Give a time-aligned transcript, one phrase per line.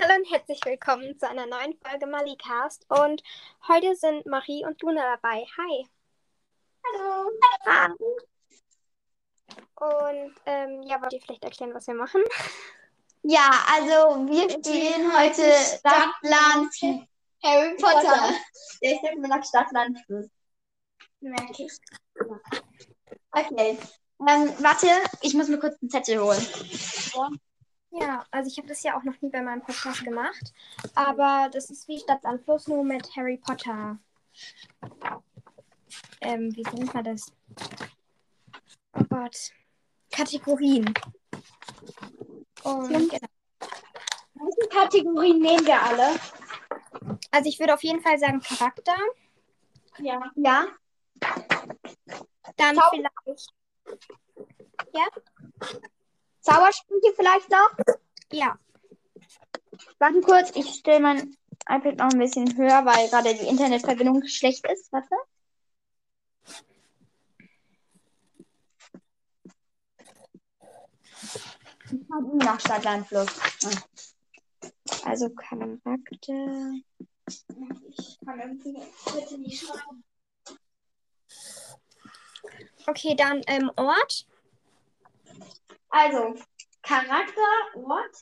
[0.00, 2.84] Hallo und herzlich willkommen zu einer neuen Folge Malicast.
[2.88, 3.22] Und
[3.68, 5.46] heute sind Marie und Luna dabei.
[5.56, 5.86] Hi.
[6.84, 7.30] Hallo.
[7.64, 8.16] Hallo.
[9.76, 12.22] Und ähm, ja, wollt ihr vielleicht erklären, was wir machen?
[13.22, 15.42] Ja, also wir spielen heute
[15.78, 16.74] Stadtland
[17.44, 18.32] Harry Potter.
[18.80, 19.98] Ja, ich sag mir nach Stadtland.
[21.20, 21.72] Merke ich.
[23.30, 23.78] Okay.
[24.28, 24.88] Ähm, warte,
[25.20, 26.44] ich muss mir kurz einen Zettel holen.
[28.00, 30.52] Ja, also ich habe das ja auch noch nie bei meinem Podcast gemacht.
[30.96, 33.98] Aber das ist wie Stadtland Fluss, nur mit Harry Potter.
[36.20, 37.32] Ähm, wie nennt man das?
[38.94, 39.52] Oh Gott.
[40.10, 40.92] Kategorien.
[42.64, 43.28] Und genau.
[44.34, 46.18] Welche Kategorien nehmen wir alle?
[47.30, 48.96] Also ich würde auf jeden Fall sagen Charakter.
[49.98, 50.20] Ja.
[50.34, 50.66] Ja.
[52.56, 52.90] Dann Schau.
[52.90, 53.54] vielleicht.
[54.92, 55.06] Ja?
[56.44, 57.70] Zaubersprüche vielleicht noch?
[58.30, 58.58] Ja.
[59.98, 64.66] Warte kurz, ich stelle mein iPad noch ein bisschen höher, weil gerade die Internetverbindung schlecht
[64.70, 64.92] ist.
[64.92, 65.14] Warte.
[72.36, 73.28] Nach Stadtlandfluss.
[75.04, 76.74] Also Charakter.
[77.26, 78.78] Ich kann irgendwie
[79.38, 80.04] nicht schreiben.
[82.86, 84.26] Okay, dann ähm, Ort.
[85.96, 86.34] Also,
[86.82, 88.16] Charakter, Ort.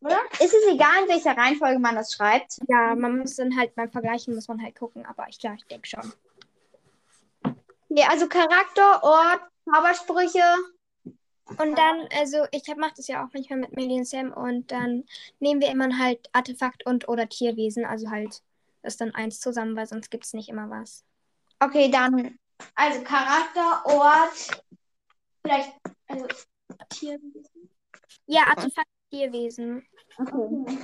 [0.00, 0.20] Oder?
[0.32, 2.58] Ist es egal, in welcher Reihenfolge man das schreibt?
[2.68, 5.64] Ja, man muss dann halt beim Vergleichen muss man halt gucken, aber ich glaube, ich
[5.64, 6.12] denke schon.
[7.88, 10.44] Nee, also Charakter, Ort, Zaubersprüche.
[11.56, 15.04] Und dann, also ich mache das ja auch manchmal mit Millie und Sam und dann
[15.38, 18.42] nehmen wir immer halt Artefakt und oder Tierwesen, also halt
[18.82, 21.02] das dann eins zusammen, weil sonst gibt es nicht immer was.
[21.60, 22.38] Okay, dann.
[22.74, 24.62] Also Charakter, Ort.
[25.42, 25.72] Vielleicht.
[26.10, 26.26] Also
[26.88, 27.70] Tierwesen.
[28.26, 29.86] Ja, Artefakt, Tierwesen.
[30.18, 30.78] Okay.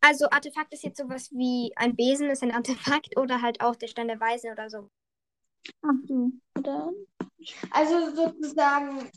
[0.00, 3.88] Also Artefakt ist jetzt sowas wie ein Besen ist ein Artefakt oder halt auch der
[3.88, 4.88] Stein der Weisen oder so.
[5.82, 6.30] Ach so.
[6.58, 6.92] Oder?
[7.70, 9.10] Also sozusagen.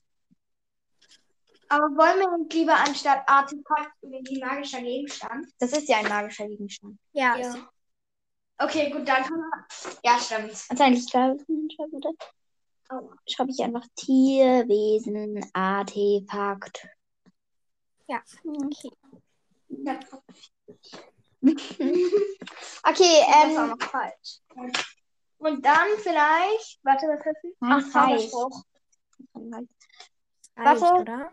[1.68, 5.48] Aber wollen wir uns lieber anstatt Artefakt irgendwie magischer Gegenstand?
[5.60, 6.98] Das ist ja ein magischer Gegenstand.
[7.14, 7.70] Ja, Ja.
[8.62, 9.66] Okay, gut, dann kann man.
[10.04, 10.66] Ja, stimmt.
[10.68, 11.46] Also eigentlich schreibe
[13.28, 16.88] schreibe ich einfach Tierwesen, Artefakt.
[18.08, 18.22] ja.
[18.44, 18.90] Okay.
[22.84, 24.40] Okay, Das ist auch ähm, noch falsch.
[25.38, 26.80] und dann vielleicht.
[26.84, 27.56] Warte, was hast du?
[27.62, 28.64] Ach, Zauberspruch.
[30.58, 31.02] Reicht, Warte.
[31.02, 31.32] oder?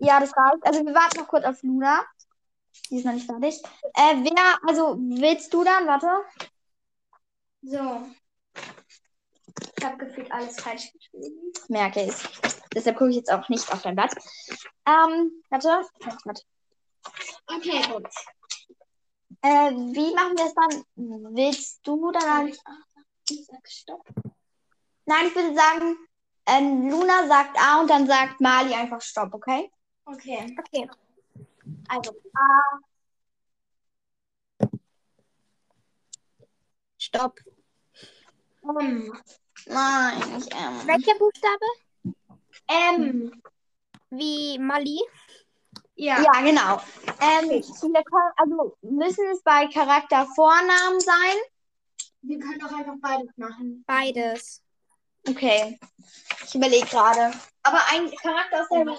[0.00, 0.64] Ja, das reicht.
[0.66, 2.04] Also wir warten noch kurz auf Luna.
[2.90, 3.60] Die ist noch nicht fertig.
[3.94, 5.86] Äh, wer, also willst du dann?
[5.86, 6.08] Warte.
[7.62, 8.06] So.
[9.84, 11.52] Ich habe gefühlt alles falsch geschrieben.
[11.68, 12.14] Merke ich.
[12.74, 14.14] Deshalb gucke ich jetzt auch nicht auf dein Blatt.
[14.86, 15.82] Ähm, warte.
[16.24, 16.42] warte.
[17.54, 18.08] Okay, gut.
[19.42, 21.34] Äh, wie machen wir es dann?
[21.34, 22.48] Willst du dann?
[23.28, 24.08] Ich sag Stopp.
[25.04, 25.96] Nein, ich würde sagen,
[26.46, 29.70] ähm, Luna sagt A und dann sagt Mali einfach Stopp, okay?
[30.06, 30.56] Okay.
[30.58, 30.88] Okay.
[31.88, 32.78] Also A.
[36.96, 37.38] Stopp.
[38.80, 39.12] M.
[39.66, 40.86] Nein, nicht M.
[40.86, 41.64] Welcher Buchstabe?
[42.66, 43.42] M.
[44.10, 45.00] Wie Mali?
[45.96, 46.80] Ja, genau.
[47.20, 51.36] Ähm, wir können, also müssen es bei Charakter Vornamen sein?
[52.22, 53.84] Wir können doch einfach beides machen.
[53.86, 54.62] Beides.
[55.28, 55.78] Okay.
[56.44, 57.32] Ich überlege gerade.
[57.62, 58.86] Aber ein Charakter aus der.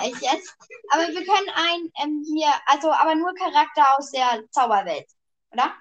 [0.00, 0.56] Echt jetzt?
[0.90, 5.06] Aber wir können ein ähm, hier, also aber nur Charakter aus der Zauberwelt,
[5.50, 5.74] oder?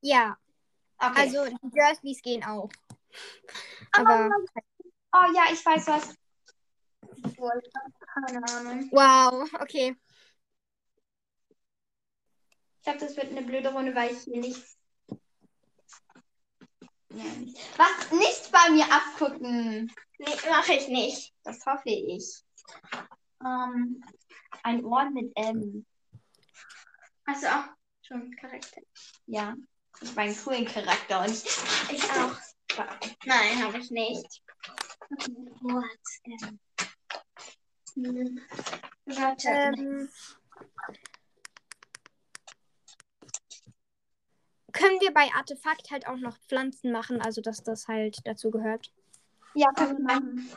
[0.00, 0.36] Ja.
[1.00, 1.20] Okay.
[1.20, 2.68] Also die Dursleys gehen auch.
[3.92, 4.28] Aber-
[5.12, 6.14] oh ja, ich weiß was.
[8.14, 8.88] Keine Ahnung.
[8.92, 9.96] wow, okay.
[12.76, 14.64] Ich glaube, das wird eine blöde Runde, weil ich hier nicht.
[17.10, 17.58] Ja, nicht.
[17.78, 18.10] Was?
[18.12, 19.92] Nicht bei mir abgucken.
[20.18, 21.34] Nee, mache ich nicht.
[21.42, 22.42] Das hoffe ich.
[23.44, 24.02] Ähm,
[24.62, 25.86] ein Ort mit M.
[27.26, 27.64] Hast du auch
[28.02, 28.80] schon Charakter?
[29.26, 29.54] Ja.
[30.00, 32.36] Ich habe einen coolen Charakter und ich, auch.
[33.24, 34.42] Nein, habe ich nicht.
[35.26, 35.84] M.
[37.94, 38.40] Hm.
[39.06, 39.48] Warte.
[39.48, 40.08] Ähm,
[44.72, 48.92] können wir bei Artefakt halt auch noch Pflanzen machen, also dass das halt dazu gehört.
[49.54, 50.50] ja, können wir machen.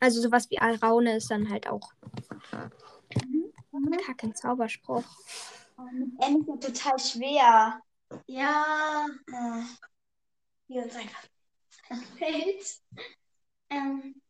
[0.00, 1.92] Also sowas wie Alraune ist dann halt auch.
[3.72, 3.90] Mhm.
[4.06, 5.04] Kack, ein Zauberspruch.
[5.76, 7.82] Oh, mit M ist ja total schwer.
[8.26, 9.06] Ja.
[9.28, 9.62] Äh,
[10.68, 11.22] Wie uns einfach
[12.18, 12.80] fällt.
[13.70, 14.20] Ähm,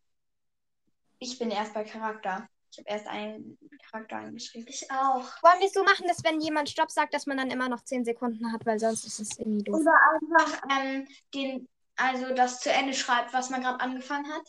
[1.18, 2.48] ich bin erst bei Charakter.
[2.70, 3.56] Ich habe erst einen
[3.90, 4.66] Charakter eingeschrieben.
[4.68, 5.24] Ich auch.
[5.42, 7.84] Wollen wir es so machen, dass wenn jemand Stopp sagt, dass man dann immer noch
[7.84, 9.80] 10 Sekunden hat, weil sonst ist es irgendwie doof.
[9.80, 14.42] Oder einfach ähm, den, also das zu Ende schreibt, was man gerade angefangen hat.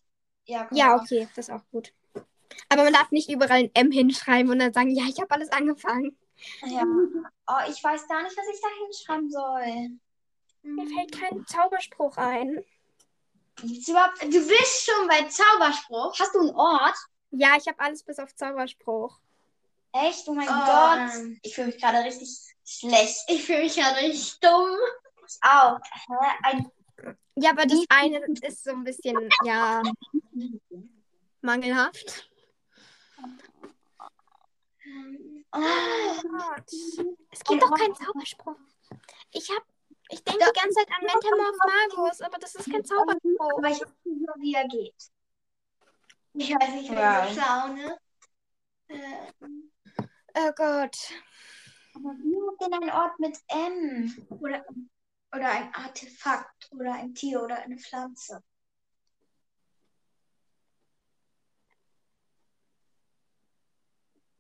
[0.46, 1.94] Ja, komm, Ja, okay, das ist auch gut.
[2.70, 5.52] Aber man darf nicht überall ein M hinschreiben und dann sagen, ja, ich habe alles
[5.52, 6.18] angefangen.
[6.66, 6.84] Ja.
[7.48, 10.00] Oh, ich weiß gar nicht, was ich da hinschreiben soll.
[10.64, 12.64] Mir fällt kein Zauberspruch ein.
[13.58, 16.20] Gibt's überhaupt, du bist schon bei Zauberspruch.
[16.20, 16.96] Hast du einen Ort?
[17.32, 19.18] Ja, ich habe alles bis auf Zauberspruch.
[19.94, 20.28] Echt?
[20.28, 21.16] Oh mein Oh, Gott.
[21.16, 21.40] ähm.
[21.42, 22.30] Ich fühle mich gerade richtig
[22.66, 23.20] schlecht.
[23.28, 24.76] Ich fühle mich gerade richtig dumm.
[25.28, 25.80] Ich auch.
[26.08, 26.28] Hä?
[26.44, 26.72] Ein
[27.36, 29.82] Ja, aber das eine ist so ein bisschen, ja,
[31.42, 32.30] mangelhaft.
[35.56, 36.22] Oh.
[36.30, 36.72] Gott.
[37.32, 38.56] Es gibt doch keinen Zauberspruch.
[39.32, 39.64] Ich hab,
[40.10, 41.58] ich denke die ganze Zeit an Metamorph
[41.98, 43.58] Magus, aber das ist kein Zauberspruch.
[43.58, 44.96] Aber ich weiß nicht wie er geht.
[46.34, 47.28] Ich weiß nicht, wie Ja.
[47.28, 47.98] so schlau, ne?
[48.88, 49.32] Äh,
[50.38, 50.98] Oh Gott.
[51.96, 54.28] Aber wie hat denn ein Ort mit M?
[54.42, 54.66] oder,
[55.34, 58.44] oder ein Artefakt oder ein Tier oder eine Pflanze.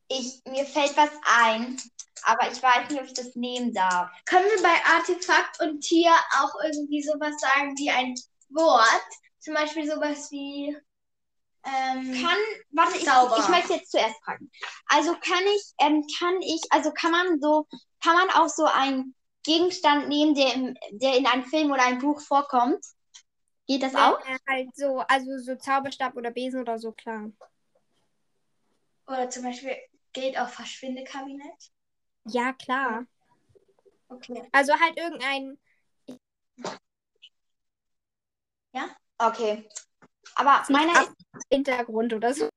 [0.07, 1.77] Ich, mir fällt was ein,
[2.23, 4.09] aber ich weiß nicht, ob ich das nehmen darf.
[4.25, 8.15] Können wir bei Artefakt und Tier auch irgendwie sowas sagen wie ein
[8.49, 9.05] Wort?
[9.39, 10.75] Zum Beispiel sowas wie.
[11.65, 12.37] Ähm, Kann,
[12.71, 14.51] warte, ich, ich möchte jetzt zuerst fragen.
[14.85, 17.67] Also kann ich, ähm, kann ich, also kann man so,
[18.03, 21.99] kann man auch so einen Gegenstand nehmen, der, im, der in einem Film oder einem
[21.99, 22.85] Buch vorkommt?
[23.67, 24.19] Geht das auch?
[24.27, 27.31] Äh, halt so, also so Zauberstab oder Besen oder so, klar.
[29.07, 29.75] oder zum Beispiel
[30.15, 31.71] geht auf Verschwindekabinett.
[32.25, 33.05] Ja, klar.
[34.07, 34.49] Okay.
[34.51, 35.59] Also halt irgendein,
[39.17, 39.67] Okay.
[40.35, 41.11] Aber meiner ist,
[41.49, 42.49] Hintergrund oder so.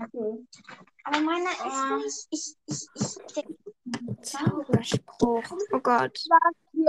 [0.00, 0.46] okay.
[1.04, 1.96] aber meiner Oh.
[2.00, 3.54] ist nicht, ich, ich, ich, denke,
[4.22, 5.44] Zauberspruch.
[5.72, 6.20] Oh Gott.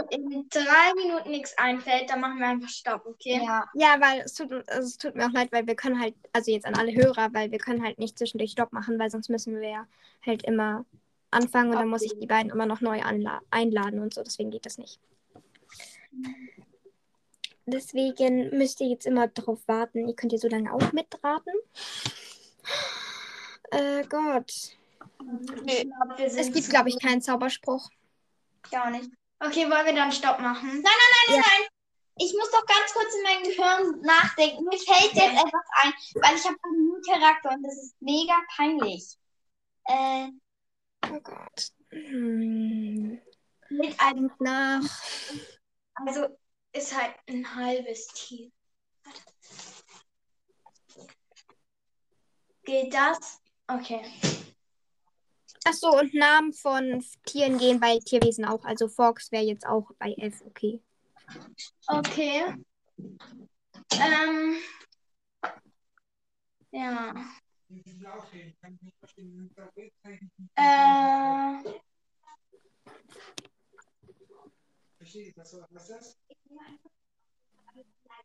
[0.09, 3.41] In drei Minuten nichts einfällt, dann machen wir einfach Stopp, okay?
[3.43, 6.15] ja, Ja, weil es tut, also es tut mir auch leid, weil wir können halt,
[6.33, 9.29] also jetzt an alle Hörer, weil wir können halt nicht zwischendurch Stopp machen, weil sonst
[9.29, 9.87] müssen wir ja
[10.25, 10.85] halt immer
[11.31, 13.01] anfangen und dann muss ich die beiden immer noch neu
[13.51, 14.99] einladen und so, deswegen geht das nicht.
[17.65, 20.07] Deswegen müsst ihr jetzt immer drauf warten.
[20.07, 21.53] Ihr könnt ihr so lange auch mitraten.
[23.71, 24.76] Äh, Gott.
[25.17, 27.89] Glaub, wir Es gibt, glaube ich, keinen Zauberspruch.
[28.71, 29.09] ich auch nicht.
[29.39, 30.67] Okay, wollen wir dann Stopp machen?
[30.69, 31.67] Nein, nein, nein, nein.
[32.19, 34.63] Ich muss doch ganz kurz in mein Gehirn nachdenken.
[34.63, 38.33] Mir fällt jetzt etwas ein, weil ich habe einen neuen Charakter und das ist mega
[38.55, 39.15] peinlich.
[39.85, 40.29] Äh,
[41.09, 41.71] Oh Gott.
[41.91, 43.21] Hm.
[43.69, 44.81] Mit einem, Nach.
[45.93, 46.27] also
[46.73, 48.51] ist halt ein halbes Tier.
[49.03, 49.21] Warte.
[52.63, 53.39] Geht das?
[53.67, 54.01] Okay.
[55.67, 58.63] Achso, und Namen von Tieren gehen bei Tierwesen auch.
[58.63, 60.81] Also Fox wäre jetzt auch bei F, okay.
[61.87, 62.43] Okay.
[63.91, 64.57] Ähm.
[66.71, 67.13] Ja.
[70.55, 71.63] Äh.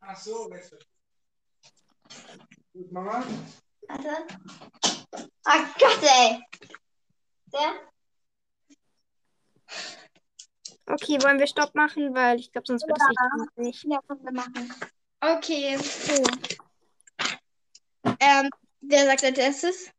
[0.01, 0.77] Ach so, weißt du.
[2.73, 3.25] Gut, Mama?
[3.93, 4.27] warte.
[5.45, 6.41] Ah Gott, ey.
[10.87, 13.57] Okay, wollen wir Stopp machen, weil ich glaube, sonst wird es nicht.
[13.57, 13.85] nicht.
[13.85, 14.75] Ja, können wir machen.
[15.21, 15.77] Okay.
[15.79, 16.23] So.
[18.19, 19.91] Ähm, wer sagt als erstes?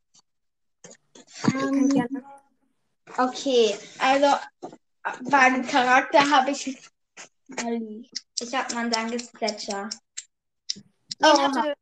[1.42, 2.24] Könnt gerne.
[3.18, 4.28] Okay, Also,
[5.30, 6.78] beim Charakter habe ich
[7.62, 8.10] Molly.
[8.40, 9.90] ich habe Mandanges Plätscher.
[11.22, 11.38] Oh.
[11.38, 11.76] hatte,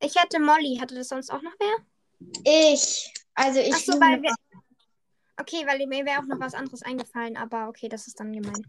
[0.00, 0.78] ich hätte Molly.
[0.80, 2.72] Hatte das sonst auch noch wer?
[2.72, 3.12] Ich.
[3.34, 3.74] Also, ich.
[3.74, 4.34] Achso, weil wir.
[5.40, 8.66] Okay, weil mir wäre auch noch was anderes eingefallen, aber okay, das ist dann gemein.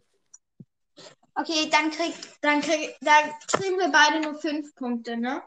[1.35, 5.41] Okay, dann krieg, dann, krieg, dann kriegen wir beide nur fünf Punkte, ne?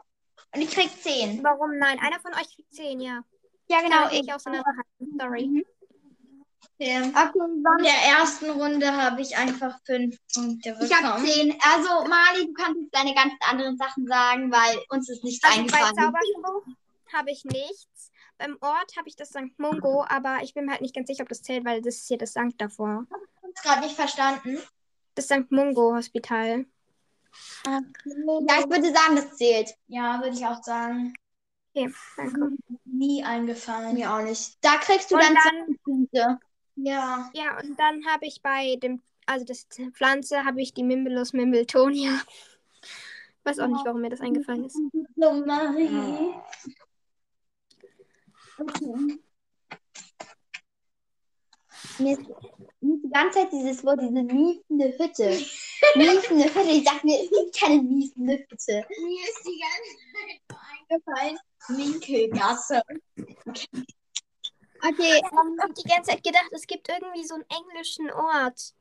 [0.53, 1.43] und ich krieg 10.
[1.43, 1.99] Warum nein?
[1.99, 3.21] Einer von euch kriegt 10, ja.
[3.69, 4.21] Ja, Genau, genau.
[4.21, 5.17] ich auseinanderhalten.
[5.19, 5.65] Sorry.
[6.79, 7.01] Ja.
[7.01, 11.25] Okay, In der ersten Runde habe ich einfach fünf Punkte ich habe bekommen.
[11.25, 11.57] 10.
[11.61, 15.57] Also, Mali, du kannst jetzt deine ganzen anderen Sachen sagen, weil uns ist nichts Also
[15.57, 15.95] bei eingefallen.
[15.95, 16.63] Zauberspruch
[17.13, 18.11] habe ich nichts.
[18.37, 19.57] Beim Ort habe ich das St.
[19.57, 22.07] Mungo, aber ich bin mir halt nicht ganz sicher, ob das zählt, weil das ist
[22.07, 23.05] hier das Sankt davor.
[23.09, 24.59] Ich habe es gerade nicht verstanden.
[25.15, 25.49] Das St.
[25.51, 26.65] Mungo Hospital.
[27.65, 29.75] Ja, ich würde sagen, das zählt.
[29.87, 31.13] Ja, würde ich auch sagen.
[31.73, 32.51] Okay, danke.
[32.85, 33.93] Nie eingefallen.
[33.95, 34.57] Mir auch nicht.
[34.61, 36.39] Da kriegst du Und dann dann- 20 Punkte.
[36.75, 37.29] Ja.
[37.33, 42.11] Ja, und dann habe ich bei dem, also das Pflanze, habe ich die Mimbulus Mimbletonia.
[43.43, 44.77] Weiß auch nicht, warum mir das eingefallen ist.
[45.15, 46.33] So, Marie.
[48.59, 49.19] Okay.
[51.99, 52.27] Mir ist,
[52.81, 55.29] mir ist die ganze Zeit dieses Wort, diese miefende Hütte.
[55.95, 56.69] miefende Hütte.
[56.71, 58.85] Ich dachte mir, es gibt keine miefende Hütte.
[58.89, 60.41] Mir ist die ganze Zeit
[60.89, 61.37] eingefallen,
[61.69, 62.81] Winkelgasse.
[64.79, 68.73] Okay, Ich habe die ganze Zeit gedacht, es gibt irgendwie so einen englischen Ort.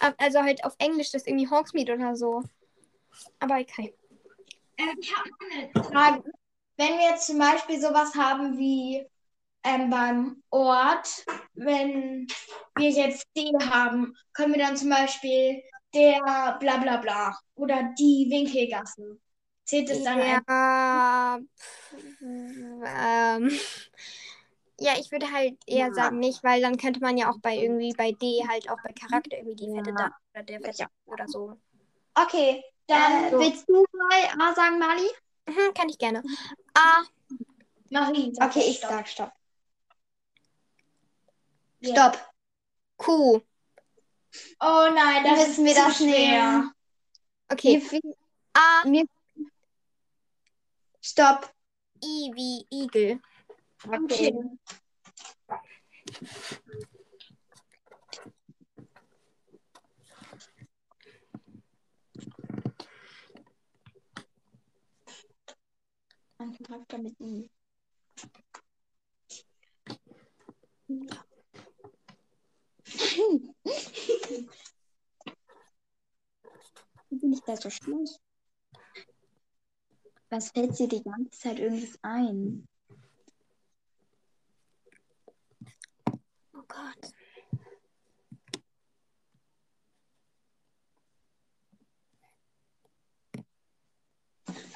[0.00, 2.42] Ab- Also halt auf Englisch das ist irgendwie Hawksmeade oder so.
[3.38, 3.92] Aber kein.
[4.78, 6.32] Ähm, ich habe eine Frage.
[6.76, 9.06] Wenn wir jetzt zum Beispiel sowas haben wie
[9.64, 12.26] ähm, beim Ort, wenn
[12.76, 15.62] wir jetzt D haben, können wir dann zum Beispiel
[15.94, 16.20] der
[16.60, 19.18] bla bla bla oder die Winkelgasse.
[19.64, 20.18] Zählt es dann?
[20.20, 21.40] Ja,
[22.22, 23.50] ähm,
[24.80, 25.94] ja, ich würde halt eher Ja.
[25.94, 28.92] sagen nicht, weil dann könnte man ja auch bei irgendwie bei D halt auch bei
[28.92, 29.96] Charakter irgendwie die fette Ja.
[29.98, 30.88] Dame oder der fette Ja.
[31.06, 31.56] oder so.
[32.14, 32.62] okay.
[32.86, 33.38] Dann Äh, so.
[33.38, 35.08] willst du mal A sagen, Mali?
[35.46, 36.22] Mhm, kann ich gerne.
[36.74, 37.04] A,
[37.90, 38.32] Marie.
[38.34, 38.90] sag Okay, ich Stopp.
[38.90, 39.32] sag Stopp.
[41.80, 41.92] Ja.
[42.10, 42.34] Stopp.
[42.96, 43.40] Q.
[44.60, 46.08] Oh nein, das Müssen ist wir zu das schwer.
[46.08, 46.74] nehmen?
[47.48, 47.82] Okay.
[47.90, 48.00] Mir
[48.54, 49.06] A, mir-
[51.00, 51.52] Stopp.
[52.02, 53.20] I wie Igel.
[53.86, 54.34] Okay.
[66.44, 67.50] Ein Charakter mit I.
[77.08, 78.20] Wie bin ich da so schlecht?
[80.28, 82.68] Was fällt dir die ganze Zeit irgendwas ein?
[86.52, 87.12] Oh Gott.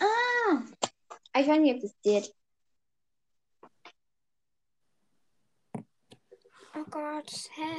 [0.01, 0.63] Ah!
[1.49, 2.37] Ich weiß nicht, ob das zählt.
[6.75, 7.51] Oh Gott.
[7.55, 7.73] Hä?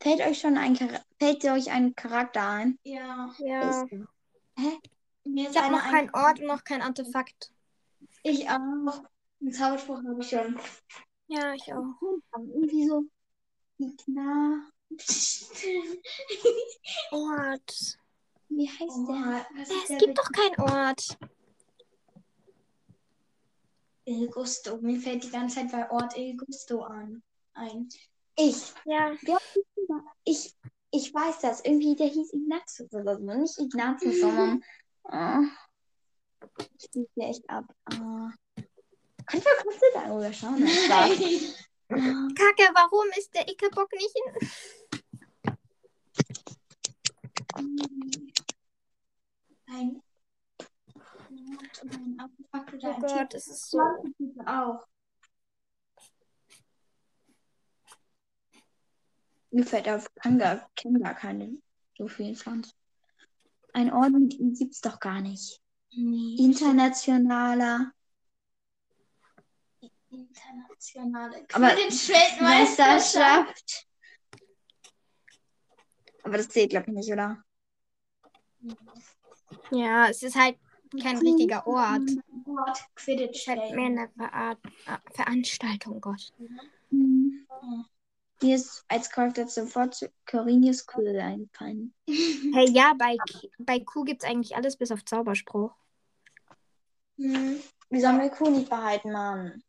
[0.00, 2.80] Fällt euch schon ein Char fällt euch ein Charakter ein?
[2.82, 3.32] Ja.
[3.38, 3.86] Ja.
[4.56, 4.80] Hä?
[5.22, 6.12] Mir ist Ich habe noch keinen.
[6.12, 7.52] Ort und noch kein Artefakt.
[8.24, 8.56] Ich auch.
[9.40, 10.58] Einen Zauberspruch habe ich schon.
[11.28, 11.94] Ja, ich auch.
[12.38, 13.04] Irgendwie so.
[13.78, 14.68] Wie klar.
[17.12, 17.98] Ort.
[18.56, 19.14] Wie heißt der?
[19.14, 21.18] Oha, was ist Es der gibt doch keinen Ort.
[24.04, 24.76] Il Gusto.
[24.78, 27.22] Mir fällt die ganze Zeit bei Ort Il Gusto an.
[27.54, 27.88] Ein.
[28.36, 28.72] Ich.
[28.84, 29.12] Ja.
[30.24, 30.54] Ich.
[30.90, 31.64] Ich weiß das.
[31.64, 33.24] Irgendwie, der hieß Ignatius oder so.
[33.24, 34.62] Nicht Ignatius, sondern.
[35.06, 35.42] Äh,
[36.78, 37.66] ich spiele hier echt ab.
[37.90, 40.66] Äh, können wir kurz darüber schauen?
[40.66, 44.48] Äh, Kacke, warum ist der Ickelbock nicht in.
[49.74, 50.00] Ein
[52.82, 53.80] Oh Gott, es ist so.
[54.46, 54.86] Auch.
[59.50, 61.58] Mir fällt auf, kann gar, kenn gar keine
[61.96, 62.76] so vielen sonst.
[63.72, 65.60] Ein Ort mit ihm gibt's doch gar nicht.
[65.90, 66.36] Nee.
[66.38, 67.92] Internationaler
[70.10, 72.40] Internationale Aber Quidditch-Weltmeisterschaft.
[72.40, 73.88] Meisterschaft.
[76.22, 77.44] Aber das zählt, glaube ich, nicht, oder?
[79.70, 80.56] Ja, es ist halt
[81.02, 82.10] kein richtiger Ort.
[82.94, 83.40] Quidditch.
[83.40, 84.56] ist halt mehr eine Ver
[84.86, 86.32] ah, Veranstaltung, Gott.
[86.90, 87.46] Hm.
[88.42, 91.94] Mir ist als Charakter sofort zu Corinius Quill eingefallen.
[92.06, 93.16] Hey, ja, bei,
[93.58, 95.72] bei Q gibt es eigentlich alles bis auf Zauberspruch.
[97.16, 97.60] Hm.
[97.90, 99.62] Wie sollen wir Q nicht behalten, Mann?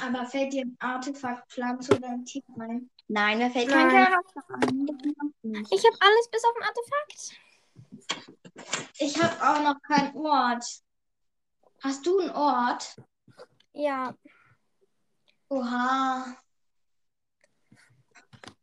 [0.00, 2.90] Aber fällt dir ein Artefakt, Pflanze oder ein Tier ein?
[3.08, 4.04] Nein, mir fällt kein Nein.
[4.04, 5.66] Charakter ein.
[5.70, 7.40] Ich habe alles bis auf ein Artefakt.
[8.98, 10.64] Ich habe auch noch keinen Ort.
[11.82, 12.96] Hast du einen Ort?
[13.72, 14.14] Ja,
[15.50, 16.36] Oha.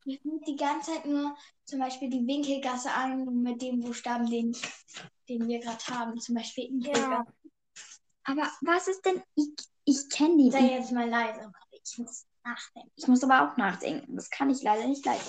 [0.05, 1.35] Mir fällt die ganze Zeit nur
[1.65, 4.55] zum Beispiel die Winkelgasse an mit dem Buchstaben, den,
[5.27, 6.17] den wir gerade haben.
[6.19, 7.33] Zum Beispiel Winkelgasse.
[8.23, 9.21] Aber was ist denn?
[9.35, 9.49] Ich,
[9.83, 10.51] ich kenne die.
[10.51, 11.51] Sei jetzt mal leise.
[11.71, 12.91] Ich muss nachdenken.
[12.95, 14.15] Ich muss aber auch nachdenken.
[14.15, 15.23] Das kann ich leider nicht leiden.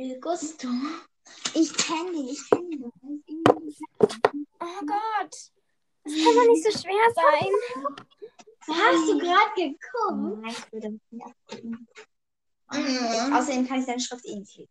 [0.00, 0.68] Il Gusto.
[1.54, 2.30] Ich kenne die.
[2.30, 2.88] Ich kenne die.
[4.60, 5.34] Oh Gott.
[6.04, 7.52] Das kann doch nicht so schwer sein.
[8.68, 10.40] Hast du gerade geguckt?
[10.40, 11.00] Nein, ich würde.
[12.72, 13.34] Mhm.
[13.34, 14.70] Außerdem kann ich deine Schrift eh nicht lesen.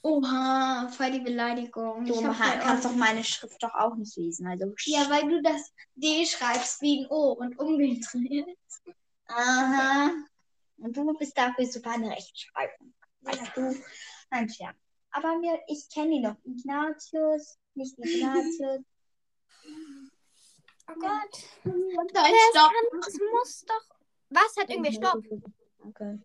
[0.00, 2.06] Oha, voll die Beleidigung.
[2.06, 4.46] Du kannst doch meine Schrift doch auch nicht lesen.
[4.46, 4.72] Also.
[4.86, 8.56] Ja, weil du das D schreibst wie ein O und umgedreht.
[9.26, 10.10] Aha.
[10.78, 12.94] Und du bist dafür super eine Rechtschreibung.
[13.20, 13.76] Weißt du?
[14.30, 14.76] Nein, Scherz.
[15.10, 16.36] aber mir, ich kenne ihn noch.
[16.44, 18.84] Ignatius, nicht Ignatius.
[20.90, 21.44] Oh Gott.
[21.64, 22.72] Und Ja, ein es, Stopp.
[23.06, 23.96] es muss doch.
[24.30, 25.24] Was hat irgendwer Stopp?
[25.80, 26.18] Okay.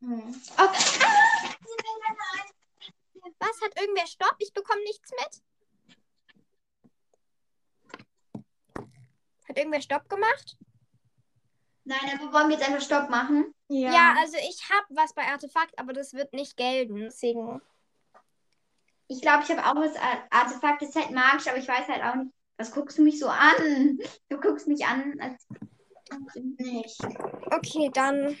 [0.00, 0.42] Hm.
[0.56, 0.84] Okay.
[0.98, 1.54] Ah!
[3.40, 4.34] Was hat irgendwer Stopp?
[4.38, 5.42] Ich bekomme nichts mit.
[9.48, 10.56] Hat irgendwer Stopp gemacht?
[11.84, 13.54] Nein, aber wollen wir jetzt einfach Stopp machen?
[13.68, 17.00] Ja, also ich habe was bei Artefakt, aber das wird nicht gelten.
[17.00, 17.60] Deswegen.
[19.08, 21.88] Ich glaube, ich habe auch was Ar- Artefakt, das ist halt magisch, aber ich weiß
[21.88, 22.32] halt auch nicht.
[22.56, 23.98] Was guckst du mich so an?
[24.28, 25.46] Du guckst mich an, als
[26.34, 26.98] nicht.
[27.50, 28.36] Okay, dann.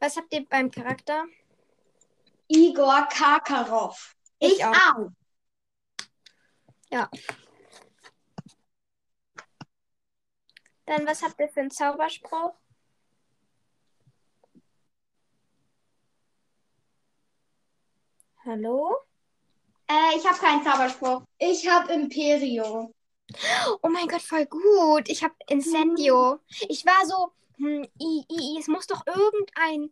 [0.00, 1.24] Was habt ihr beim Charakter?
[2.48, 4.16] Igor Karkaroff.
[4.38, 4.74] Ich auch.
[4.74, 5.10] auch.
[10.86, 12.54] Dann was habt ihr für einen Zauberspruch?
[18.46, 18.94] Hallo?
[19.88, 21.22] Äh, ich habe keinen Zauberspruch.
[21.38, 22.92] Ich habe Imperio.
[23.82, 25.08] Oh mein Gott, voll gut.
[25.08, 26.40] Ich habe Incendio.
[26.68, 29.90] Ich war so, hm, i, i, i, es muss doch irgendein.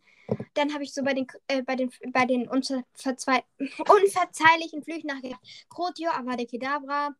[0.52, 5.40] Dann habe ich so bei den, äh, bei den, bei den unverzwei unverzeihlichen Flüchen nachgedacht.
[5.70, 7.14] Krotio, Avada Kedavra.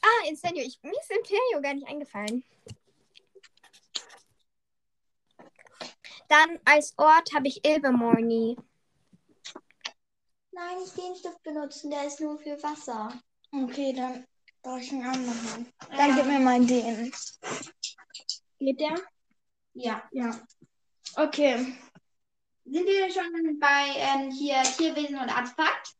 [0.00, 0.62] Ah, Incendio.
[0.64, 2.44] Ich, mir ist Imperio gar nicht eingefallen.
[6.28, 8.56] Dann als Ort habe ich Ilvermorny.
[10.64, 13.20] Nein, nicht den Stift benutzen, der ist nur für Wasser.
[13.52, 14.24] Okay, dann
[14.62, 15.72] brauche ich einen anderen.
[15.90, 17.12] Dann gib mir mal den.
[18.58, 18.94] Geht der?
[19.74, 20.08] Ja.
[20.12, 20.40] Ja.
[21.16, 21.74] Okay.
[22.64, 25.96] Sind wir schon bei ähm, hier Tierwesen und Artefakt?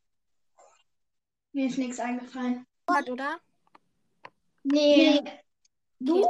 [1.53, 2.65] Mir ist nichts eingefallen.
[2.89, 3.41] Hat, oder?
[4.63, 5.21] Nee.
[5.99, 6.25] Du?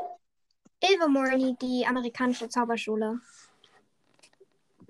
[0.80, 3.20] Ilvermorny, die amerikanische Zauberschule.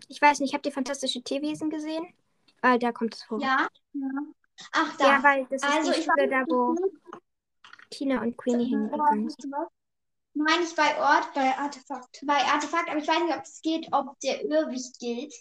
[0.08, 2.14] Ich weiß nicht, habt ihr fantastische Tierwesen gesehen?
[2.62, 3.40] Weil da kommt es vor.
[3.40, 3.68] Ja.
[3.92, 4.08] ja.
[4.72, 5.06] Ach, da.
[5.06, 6.76] Ja, weil das ist also die ich Schule da, wo
[7.90, 9.54] Tina und Queenie hingegangen sind.
[10.34, 12.20] Nein, nicht bei Ort, bei Artefakt.
[12.24, 15.34] Bei Artefakt, aber ich weiß nicht, ob es geht, ob der Irrwicht gilt.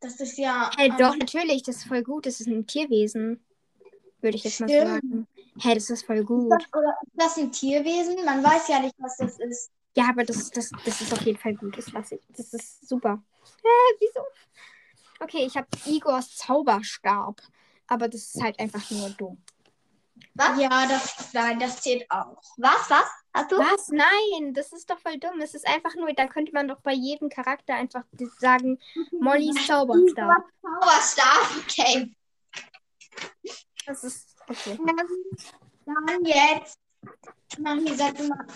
[0.00, 0.70] Das ist ja.
[0.76, 2.26] Hey, ähm, doch, natürlich, das ist voll gut.
[2.26, 3.44] Das ist ein Tierwesen.
[4.20, 4.86] Würde ich jetzt mal Stimmt.
[4.86, 5.26] sagen.
[5.60, 6.52] Hey, das ist voll gut.
[6.52, 8.24] Das, oder ist das ein Tierwesen?
[8.24, 9.72] Man weiß ja nicht, was das ist.
[9.96, 11.76] Ja, aber das, das, das ist auf jeden Fall gut.
[11.76, 12.22] Das lasse ich.
[12.28, 13.20] Das ist super.
[13.62, 14.20] Hä, wieso?
[15.20, 17.40] Okay, ich habe Igors Zauberstab.
[17.86, 19.42] Aber das ist halt einfach nur dumm.
[20.34, 20.60] Was?
[20.60, 22.40] Ja, das, nein, das zählt auch.
[22.58, 22.90] Was?
[22.90, 23.06] Was?
[23.34, 23.58] Hast du?
[23.58, 23.88] Was?
[23.88, 25.40] Nein, das ist doch voll dumm.
[25.40, 28.04] Es ist einfach nur, da könnte man doch bei jedem Charakter einfach
[28.38, 28.78] sagen,
[29.18, 30.44] Mollys Zauberstab.
[30.62, 32.14] Zauberstab, okay.
[33.86, 34.78] Das ist okay.
[35.86, 36.78] Dann jetzt.
[37.58, 38.46] Dann hier sag du mal.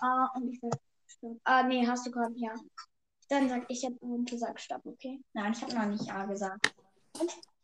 [0.00, 0.72] Ah, und ich sag.
[1.44, 2.52] Ah, nee, hast du gerade ja.
[3.28, 5.20] Dann sag ich jetzt und du sagst Stopp, okay?
[5.32, 6.74] Nein, ich habe noch nicht A gesagt.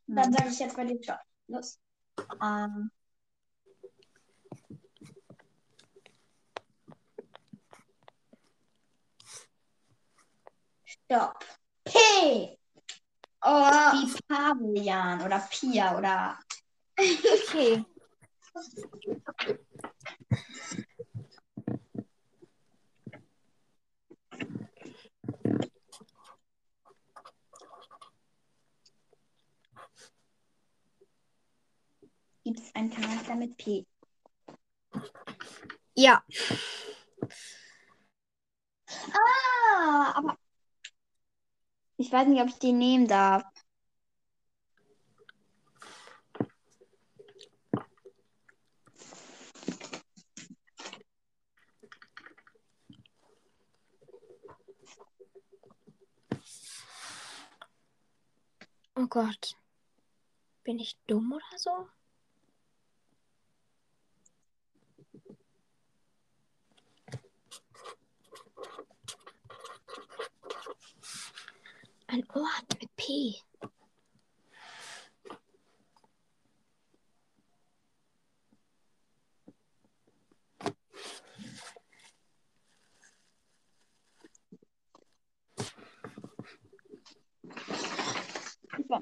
[0.07, 1.21] Dann sage ich jetzt bei dir Stopp.
[1.47, 1.79] Los.
[2.43, 2.91] Ähm,
[10.85, 11.45] Stopp.
[11.85, 12.59] P.
[13.45, 16.39] Oh, wie Pavilian oder Pia oder.
[16.99, 17.85] Okay.
[32.45, 33.87] Gibt es einen Charakter mit P?
[35.95, 36.23] Ja.
[39.13, 40.39] Ah, aber.
[41.97, 43.45] Ich weiß nicht, ob ich den nehmen darf.
[58.97, 59.57] Oh Gott.
[60.65, 61.89] Bin ich dumm oder so?
[72.13, 73.35] Ein Ort mit P.
[88.77, 89.01] Super.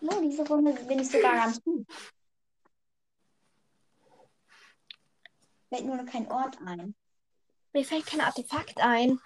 [0.00, 1.86] Oh, diese Runde bin ich sogar ganz gut.
[5.68, 6.93] Fällt nur noch kein Ort ein.
[7.74, 9.20] Mir fällt kein Artefakt ein.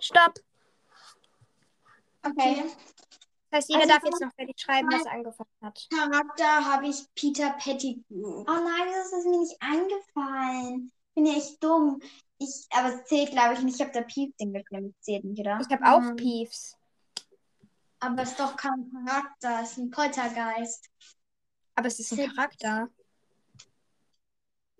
[0.00, 0.34] Stopp.
[2.22, 2.64] okay.
[3.50, 5.86] Das heißt, jeder Also darf ich jetzt noch fertig schreiben, was er angefangen hat.
[5.90, 8.40] Charakter habe ich Peter Pettigrew.
[8.40, 10.90] Oh nein, das ist mir nicht eingefallen.
[11.14, 12.00] Bin ja echt dumm.
[12.38, 13.76] Ich, aber es zählt, glaube ich, nicht.
[13.76, 14.92] Ich habe da Piepsing geschrieben.
[14.92, 15.60] Das zählt nicht, oder?
[15.60, 16.16] Ich habe auch Mhm.
[16.16, 16.76] Peeves.
[18.04, 20.90] Aber es ist doch kein Charakter, es ist ein Poltergeist.
[21.74, 22.88] Aber es ist ein Charakter.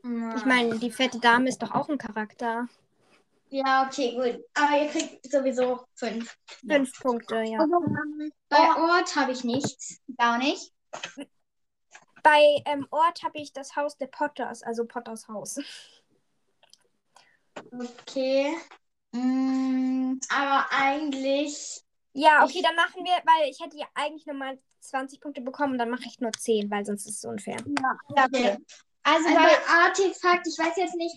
[0.02, 0.36] Ja.
[0.36, 2.68] Ich meine, die fette Dame ist doch auch ein Charakter.
[3.48, 4.44] Ja, okay, gut.
[4.52, 6.36] Aber ihr kriegt sowieso fünf.
[6.68, 7.60] Fünf Punkte, ja.
[7.60, 7.82] Also,
[8.50, 10.02] bei Ort habe ich nichts.
[10.18, 10.74] Gar nicht.
[12.22, 15.58] Bei ähm, Ort habe ich das Haus der Potters, also Potters Haus.
[17.72, 18.54] Okay.
[19.12, 21.83] Mm, aber eigentlich.
[22.14, 25.78] Ja, okay, Ich- dann machen wir, weil ich hätte ja eigentlich nochmal 20 Punkte bekommen,
[25.78, 27.56] dann mache ich nur 10, weil sonst ist es unfair.
[27.66, 28.56] Ja, Okay.
[29.06, 31.14] Also, Also bei, Artefakt, ich weiß jetzt nicht.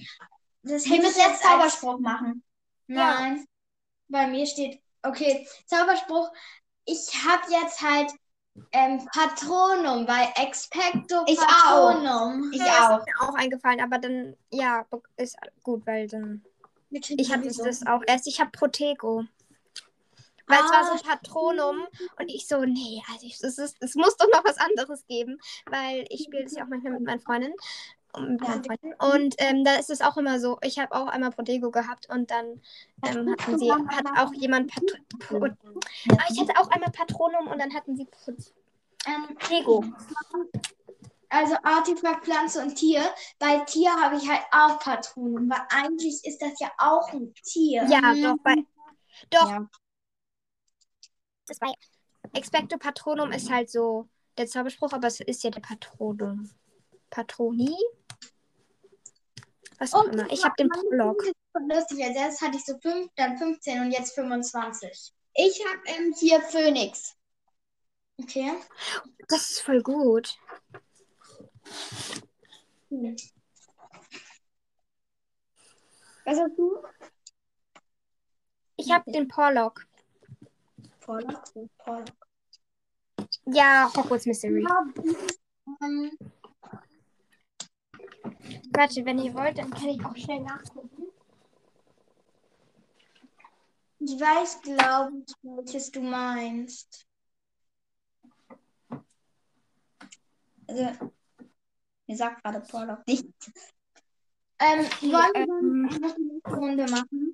[0.63, 2.43] Das wir hätte ich müssen jetzt jetzt als Zauberspruch machen.
[2.87, 3.45] Nein.
[4.09, 6.29] Bei mir steht, okay, Zauberspruch.
[6.85, 8.11] Ich habe jetzt halt
[8.71, 11.45] ähm, Patronum bei Expecto Ich auch.
[11.93, 12.51] Patronum.
[12.53, 12.99] Ich Ja, auch.
[12.99, 14.85] Ist mir auch eingefallen, aber dann, ja,
[15.17, 16.43] ist gut, weil dann.
[16.89, 18.27] Ich habe das auch erst.
[18.27, 19.25] Ich habe Protego.
[20.47, 21.87] Weil es war so Ah, ein Patronum
[22.19, 25.37] und ich so, nee, also ich, es, ist, es muss doch noch was anderes geben,
[25.69, 27.55] weil ich spiele das ja auch manchmal mit meinen Freundinnen.
[28.13, 28.93] Und, meinen Freunden.
[28.99, 32.31] und ähm, da ist es auch immer so, ich habe auch einmal Protego gehabt und
[32.31, 32.61] dann
[33.05, 37.59] ähm, hatten sie, hat auch jemand Patro Pro ah, ich hatte auch einmal Patronum und
[37.59, 38.31] dann hatten sie Pro
[39.05, 39.83] Ähm, Protego.
[41.29, 43.03] also Artefakt, Pflanze und Tier.
[43.37, 47.85] Bei Tier habe ich halt auch Patronum, weil eigentlich ist das ja auch ein Tier.
[47.89, 48.55] Ja, doch, bei,
[49.29, 49.69] doch, Ja.
[51.47, 51.71] Das bei
[52.33, 54.07] Expecto Patronum ist halt so
[54.37, 56.49] der Zauberspruch, aber es ist ja der Patronum.
[57.09, 57.75] Patroni?
[59.79, 60.31] Was auch Und immer.
[60.31, 61.23] Ich habe den Prolog.
[61.59, 65.13] Lustig, als erstes hatte ich so 5, dann 15 und jetzt 25.
[65.33, 67.15] Ich habe ähm, hier Phönix.
[68.19, 68.53] Okay.
[69.27, 70.37] Das ist voll gut.
[76.25, 76.83] Was hast du?
[78.77, 79.87] Ich habe den Porlock.
[81.07, 81.43] Pollock.
[81.77, 82.27] Pollock.
[83.45, 84.67] Ja, Hogwarts Mystery.
[85.81, 86.11] Ähm,
[88.71, 91.07] Warte, wenn ihr wollt, dann kann ich auch schnell nachgucken.
[93.99, 97.07] ich weiß, glaube ich, welches du meinst.
[100.67, 101.11] Also,
[102.07, 103.25] mir sagt gerade Pollock nicht.
[104.59, 107.31] Ähm, Okay, wollen wir ähm, nächste Runde machen?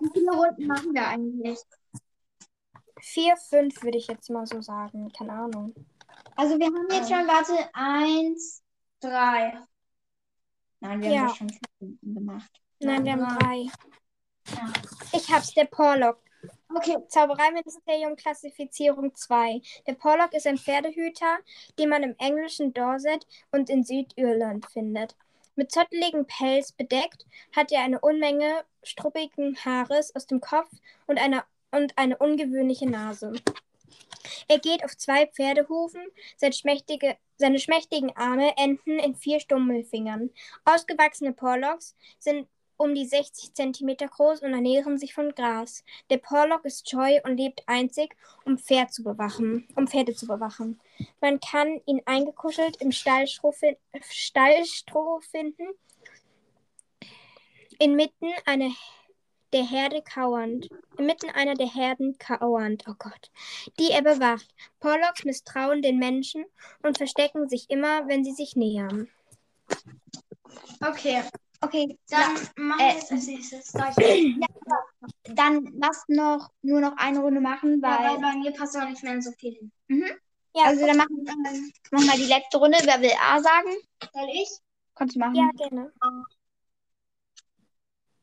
[0.00, 1.58] Wie viele Runden machen wir eigentlich?
[3.00, 5.12] Vier, fünf würde ich jetzt mal so sagen.
[5.12, 5.74] Keine Ahnung.
[6.34, 8.62] Also wir haben jetzt schon, warte, eins,
[9.00, 9.58] drei.
[10.80, 11.20] Nein, wir Ja.
[11.22, 12.50] haben schon fünf Minuten gemacht.
[12.80, 13.38] Nein, wir haben Ja.
[13.38, 13.66] drei.
[14.54, 14.72] Ja.
[15.12, 16.20] Ich hab's, der Porlock.
[16.74, 19.62] Okay, Zaubereiministerium Klassifizierung 2.
[19.86, 21.38] Der Porlock ist ein Pferdehüter,
[21.78, 25.16] den man im englischen Dorset und in Südirland findet.
[25.54, 30.70] Mit zotteligem Pelz bedeckt, hat er eine Unmenge struppigen Haares aus dem Kopf
[31.06, 33.32] und eine, und eine ungewöhnliche Nase.
[34.48, 36.02] Er geht auf zwei Pferdehufen,
[36.36, 40.30] seine, schmächtige, seine schmächtigen Arme enden in vier Stummelfingern.
[40.64, 45.82] Ausgewachsene Porlocks sind um die 60 cm groß und ernähren sich von Gras.
[46.10, 50.80] Der Porlock ist scheu und lebt einzig, um, Pferd zu bewachen, um Pferde zu bewachen.
[51.20, 53.76] Man kann ihn eingekuschelt im Stallstroh, fin
[54.10, 55.68] Stallstroh finden,
[57.78, 58.70] inmitten einer
[59.52, 63.30] der Herde kauernd, inmitten einer der Herden kauernd, oh Gott,
[63.78, 64.48] die er bewacht.
[64.80, 66.44] Porlocks misstrauen den Menschen
[66.82, 69.08] und verstecken sich immer, wenn sie sich nähern.
[70.86, 71.22] okay.
[71.62, 73.72] Okay, Dann dann, machen äh, wir jetzt als nächstes.
[73.72, 74.36] Soll ich-
[75.34, 78.20] dann lass noch nur noch eine Runde machen, Ja, weil weil.
[78.20, 80.04] bei mir passt auch nicht mehr so viel hin.
[80.54, 81.34] Ja, Also dann machen wir
[81.92, 82.76] mach mal die letzte Runde.
[82.84, 83.70] Wer will A sagen?
[84.12, 84.50] Soll ich?
[84.94, 85.34] Kannst du machen.
[85.34, 85.92] ja, gerne.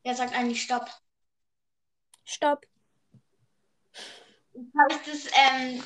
[0.04, 0.88] Wer sagt eigentlich Stopp?
[2.24, 2.66] Stopp.
[4.56, 5.84] Heißt es, ähm,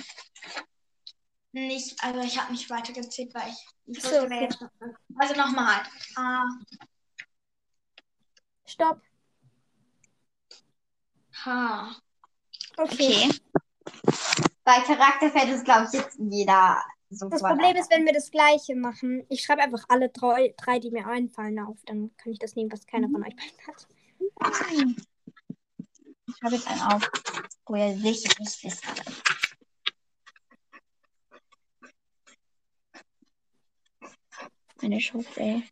[1.51, 4.43] nicht, also ich habe nicht weitergezählt, weil ich, ich So, okay.
[4.43, 4.63] jetzt.
[5.17, 5.81] Also nochmal.
[6.15, 6.45] Ah,
[8.65, 9.01] Stopp.
[11.45, 11.95] H.
[12.77, 13.29] Okay.
[13.29, 13.39] Okay.
[14.63, 18.29] Bei Charakter fällt es, glaube ich, jetzt jeder so Das Problem ist, wenn wir das
[18.31, 21.77] gleiche machen, ich schreibe einfach alle drei, drei, die mir einfallen, auf.
[21.85, 23.87] Dann kann ich das nehmen, was keiner von euch beiden hat.
[26.27, 27.09] Ich habe jetzt einen auf,
[27.65, 28.83] wo er sicher nicht ist.
[34.81, 35.25] Meine Schuhe.
[35.37, 35.69] ey.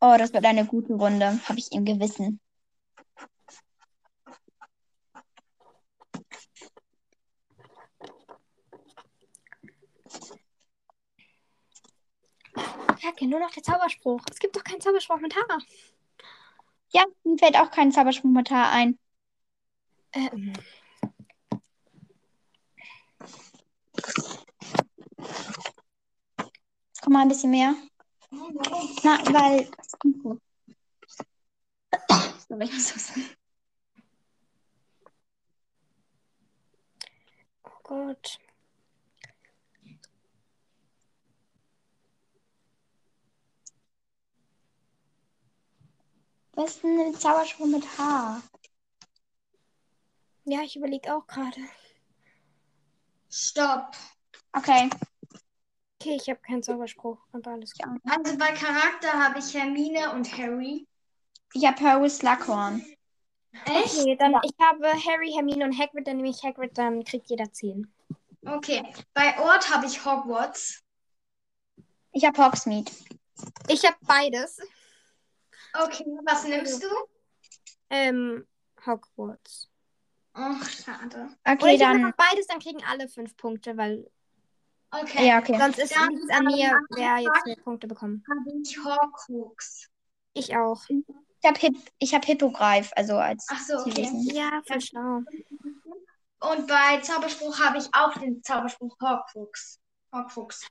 [0.00, 2.40] Oh, das wird eine gute Runde, habe ich im Gewissen.
[13.00, 14.22] Kacke, nur noch der Zauberspruch.
[14.30, 15.58] Es gibt doch keinen Zauberspruch mit Hara.
[16.90, 18.30] Ja, mir fällt auch kein Zauberspruch
[18.70, 18.98] ein.
[20.12, 20.52] Ähm,
[27.02, 27.74] Komm mal ein bisschen mehr.
[29.02, 29.68] Na, weil.
[32.48, 33.12] Sorry, was ist das?
[37.64, 38.38] oh Gott.
[38.40, 38.47] Was
[46.64, 48.42] ist denn ein Zauberspruch mit H?
[50.44, 51.60] Ja, ich überlege auch gerade.
[53.30, 53.94] Stopp.
[54.52, 54.88] Okay.
[56.00, 58.00] Okay, ich habe keinen Zauberspruch, aber alles gut.
[58.08, 60.86] Also bei Charakter habe ich Hermine und Harry.
[61.52, 62.84] Ich habe Harry Slughorn.
[63.64, 63.98] Echt?
[63.98, 67.52] Okay, dann ich habe Harry, Hermine und Hagrid, dann nehme ich Hagrid, dann kriegt jeder
[67.52, 67.92] 10.
[68.46, 68.82] Okay.
[69.12, 70.82] Bei Ort habe ich Hogwarts.
[72.12, 72.90] Ich habe Hogsmeade.
[73.68, 74.60] Ich habe beides.
[75.74, 76.88] Okay, was nimmst du?
[77.90, 78.46] Ähm,
[78.84, 79.68] Hogwarts.
[80.34, 81.28] Ach, schade.
[81.44, 82.14] Okay, ich dann.
[82.16, 84.08] beides, dann kriegen alle fünf Punkte, weil
[84.90, 85.26] Okay.
[85.26, 85.58] Ja, okay.
[85.58, 88.24] sonst ist Dann es an mir, wer jetzt mehr Punkte bekommt.
[88.28, 89.88] Habe ich Horcrux.
[90.32, 90.82] Ich auch.
[90.88, 94.08] Ich habe ich hab Hippogreif, also als Ach so, okay.
[94.32, 95.22] Ja, voll schlau.
[96.40, 99.80] Und bei Zauberspruch habe ich auch den Zauberspruch Horcrux.
[100.12, 100.66] Horcrux.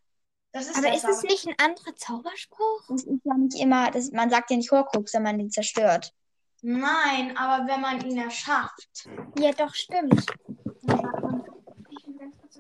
[0.52, 2.86] Das ist Aber ist es nicht ein anderer Zauberspruch?
[2.88, 6.14] Das ist ja nicht immer, das, man sagt ja nicht Horcrux, wenn man den zerstört.
[6.62, 9.08] Nein, aber wenn man ihn erschafft.
[9.38, 10.26] Ja, doch, stimmt.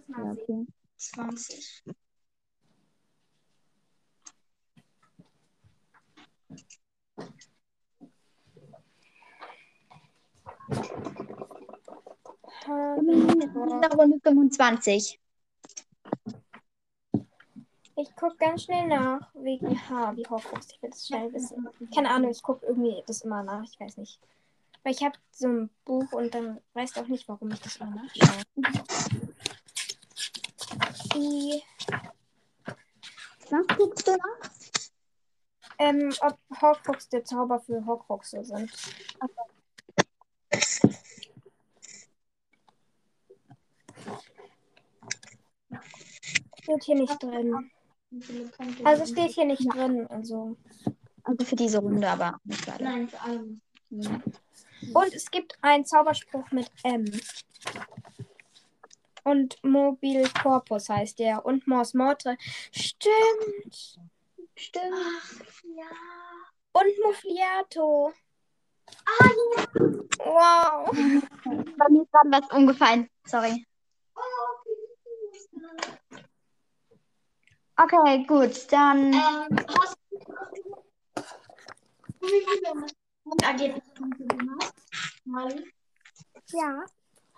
[0.09, 0.67] okay.
[0.97, 1.83] 20.
[12.67, 15.19] In dieser Runde 25.
[17.99, 20.67] Ich gucke ganz schnell nach, wegen H, wie Horcrux.
[20.71, 21.67] Ich will das schnell wissen.
[21.93, 23.63] Keine Ahnung, ich gucke irgendwie das immer nach.
[23.63, 24.19] Ich weiß nicht.
[24.83, 27.77] Weil ich habe so ein Buch und dann weiß ich auch nicht, warum ich das
[27.77, 28.43] immer nachschaue.
[31.15, 31.63] Die,
[33.49, 34.49] Was guckst du nach?
[35.79, 38.71] ähm, ob Horcrux der Zauber für Horcruxe sind.
[46.61, 47.71] Steht hier nicht drin.
[48.83, 50.07] Also steht hier nicht drin.
[50.07, 50.57] Also.
[51.23, 52.83] Also für diese Runde, aber nicht für alle.
[52.83, 53.59] Nein, für alle.
[53.89, 54.21] Ja.
[54.93, 57.05] Und es gibt einen Zauberspruch mit M.
[59.23, 61.45] Und Mobil Corpus heißt der.
[61.45, 62.37] Und Mors Mortre.
[62.71, 63.99] Stimmt.
[64.55, 64.93] Stimmt.
[64.93, 65.41] Ach,
[65.75, 65.85] ja.
[66.71, 68.13] Und Muffliato.
[69.05, 69.65] Ah, ja.
[70.19, 70.91] Wow.
[70.93, 73.09] Bei mir ist gerade was umgefallen.
[73.25, 73.65] Sorry.
[74.15, 74.21] Oh,
[74.63, 76.27] wie süß.
[77.77, 78.71] Okay, gut.
[78.71, 79.13] Dann.
[79.13, 79.47] Ähm.
[86.53, 86.85] Ja.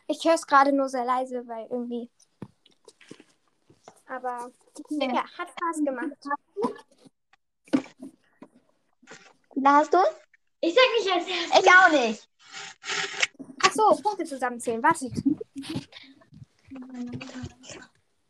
[0.07, 2.09] Ich höre es gerade nur sehr leise, weil irgendwie.
[4.07, 4.51] Aber
[4.89, 6.17] ja, hat Spaß gemacht.
[9.53, 9.97] Viele hast du?
[10.61, 11.59] Ich sag nicht als erstes.
[11.59, 12.29] Ich auch nicht.
[13.63, 14.81] Ach so, Punkte zusammenzählen.
[14.81, 15.11] Warte.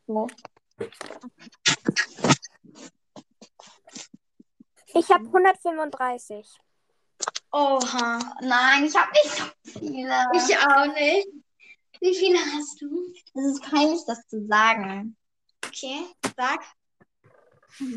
[0.06, 0.26] So.
[4.94, 6.46] Ich habe 135.
[7.52, 8.18] Oha.
[8.40, 9.44] Nein, ich habe nicht so
[9.78, 10.26] viele.
[10.34, 11.28] Ich auch nicht.
[12.00, 13.12] Wie viele hast du?
[13.34, 15.16] Es ist peinlich, das zu sagen.
[15.66, 16.60] Okay, sag.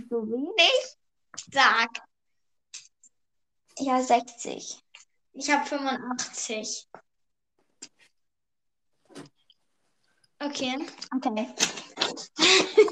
[0.09, 0.97] So wenig?
[1.51, 1.89] Sag.
[3.79, 4.83] Ja, 60.
[5.33, 6.87] Ich habe 85.
[10.45, 10.75] Okay.
[11.15, 11.47] Okay.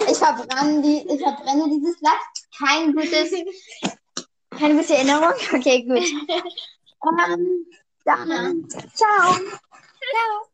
[0.10, 2.20] Ich verbrenne, die, ich verbrenne dieses Blatt.
[2.58, 3.32] Kein gutes,
[4.58, 5.34] keine gute Erinnerung.
[5.54, 6.04] Okay, gut.
[7.04, 7.66] Ähm,
[8.06, 9.34] dann, ciao.
[9.34, 10.51] Ciao.